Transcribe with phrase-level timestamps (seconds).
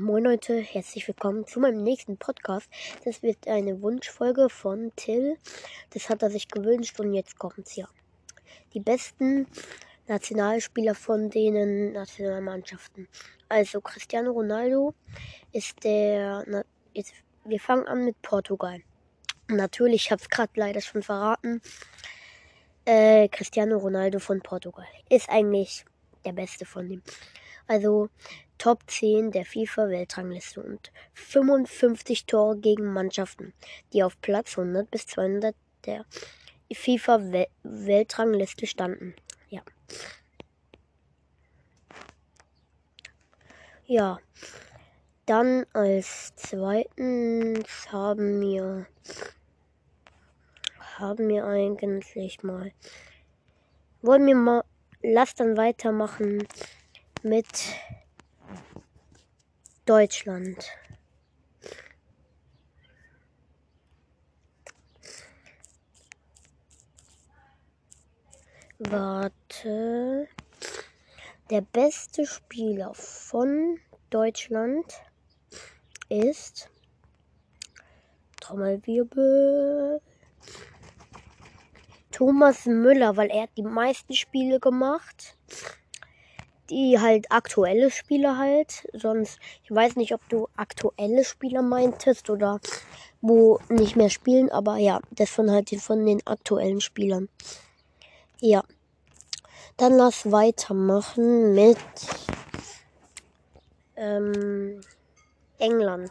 [0.00, 2.70] Moin Leute, herzlich willkommen zu meinem nächsten Podcast.
[3.04, 5.36] Das wird eine Wunschfolge von Till.
[5.90, 7.88] Das hat er sich gewünscht und jetzt kommt's ja.
[8.74, 9.48] Die besten
[10.06, 13.08] Nationalspieler von den Nationalmannschaften.
[13.48, 14.94] Also Cristiano Ronaldo
[15.50, 16.44] ist der.
[16.46, 16.62] Na,
[16.94, 18.80] jetzt, wir fangen an mit Portugal.
[19.48, 21.60] Natürlich, ich habe es gerade leider schon verraten.
[22.84, 25.84] Äh, Cristiano Ronaldo von Portugal ist eigentlich
[26.24, 27.02] der beste von dem.
[27.66, 28.08] Also
[28.58, 33.52] Top 10 der FIFA-Weltrangliste und 55 Tore gegen Mannschaften,
[33.92, 35.54] die auf Platz 100 bis 200
[35.86, 36.04] der
[36.72, 39.14] FIFA-Weltrangliste standen.
[39.48, 39.62] Ja.
[43.86, 44.18] Ja.
[45.24, 48.86] Dann als zweitens haben wir
[50.96, 52.72] haben wir eigentlich mal
[54.00, 54.64] wollen wir mal
[55.02, 56.46] lass dann weitermachen
[57.22, 57.46] mit
[59.88, 60.70] Deutschland.
[68.78, 70.28] Warte.
[71.48, 74.84] Der beste Spieler von Deutschland
[76.10, 76.68] ist
[78.42, 80.02] Trommelwirbel
[82.10, 85.38] Thomas Müller, weil er hat die meisten Spiele gemacht
[86.70, 88.86] die halt aktuelle Spiele halt.
[88.92, 92.60] Sonst, ich weiß nicht, ob du aktuelle Spieler meintest oder
[93.20, 97.28] wo nicht mehr spielen, aber ja, das von halt von den aktuellen Spielern.
[98.40, 98.62] Ja.
[99.76, 101.78] Dann lass weitermachen mit
[103.96, 104.80] ähm,
[105.58, 106.10] England.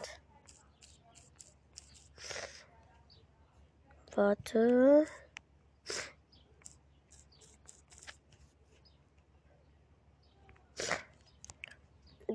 [4.14, 5.06] Warte.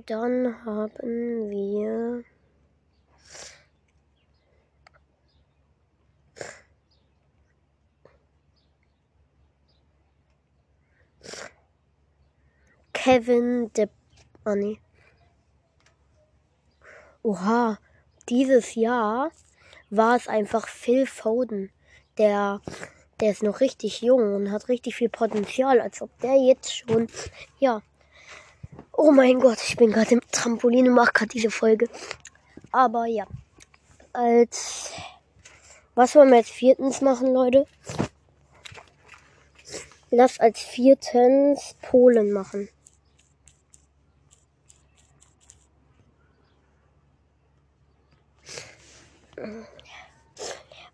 [0.06, 2.26] Dann haben wir
[12.92, 13.88] Kevin De
[14.46, 14.80] oh nee.
[17.22, 17.78] Oha,
[18.28, 19.32] dieses Jahr
[19.90, 21.72] war es einfach Phil Foden.
[22.18, 22.62] Der,
[23.22, 27.08] der ist noch richtig jung und hat richtig viel Potenzial, als ob der jetzt schon,
[27.60, 27.82] ja,
[28.92, 31.90] Oh mein Gott, ich bin gerade im Trampolin und mache gerade diese Folge.
[32.72, 33.26] Aber ja.
[34.14, 34.92] Als.
[35.96, 37.68] Was wollen wir als viertens machen, Leute?
[40.10, 42.70] Lass als viertens Polen machen.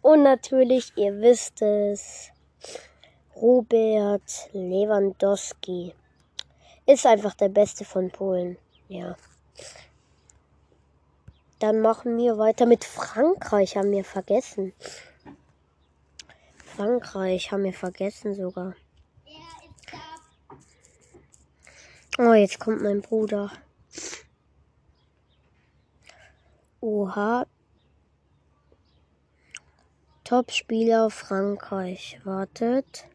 [0.02, 2.32] Und natürlich, ihr wisst es,
[3.36, 5.94] Robert Lewandowski
[6.90, 8.58] ist einfach der Beste von Polen.
[8.88, 9.16] Ja.
[11.60, 14.74] Dann machen wir weiter mit Frankreich, haben wir vergessen.
[16.76, 18.74] Frankreich haben wir vergessen sogar.
[22.18, 23.52] Oh, jetzt kommt mein Bruder.
[26.82, 27.46] Oha.
[30.24, 32.20] Top-Spieler Frankreich.
[32.24, 33.06] Wartet.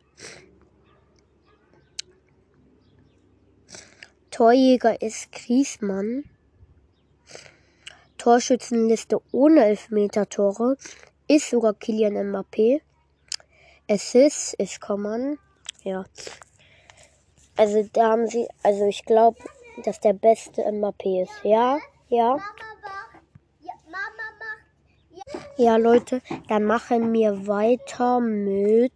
[4.34, 6.24] Torjäger ist Griezmann.
[8.18, 10.76] Torschützenliste ohne Elfmeter-Tore
[11.28, 12.80] ist sogar Kilian Mbappé.
[13.88, 15.38] Assist ist Coman.
[15.84, 16.04] Ja.
[17.56, 19.38] Also da haben sie, also ich glaube,
[19.84, 21.44] dass der beste Mbappé ist.
[21.44, 21.78] Ja,
[22.08, 22.36] ja.
[25.56, 28.92] Ja, Leute, dann machen wir weiter mit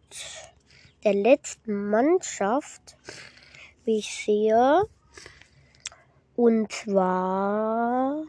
[1.05, 2.97] der letzten Mannschaft,
[3.85, 4.83] wie ich sehe.
[6.39, 8.23] Und zwar.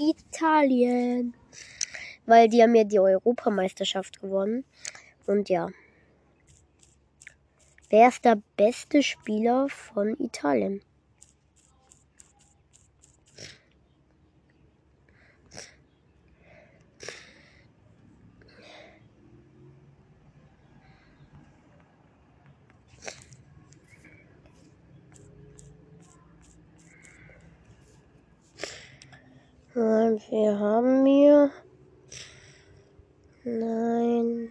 [0.00, 1.34] Italien.
[2.24, 4.64] Weil die haben ja die Europameisterschaft gewonnen.
[5.26, 5.68] Und ja.
[7.90, 10.80] Wer ist der beste Spieler von Italien?
[29.78, 31.50] Und wir haben hier.
[33.44, 34.50] Nein.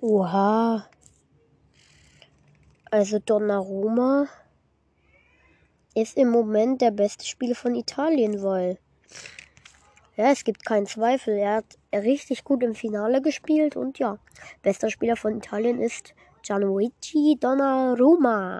[0.00, 0.86] Oha.
[2.90, 4.26] Also Donnarumma
[5.94, 8.78] ist im Moment der beste Spieler von Italien, weil
[10.16, 11.38] Ja, es gibt keinen Zweifel.
[11.38, 14.18] Er hat richtig gut im Finale gespielt und ja,
[14.62, 18.58] bester Spieler von Italien ist Gianluigi Donnarumma.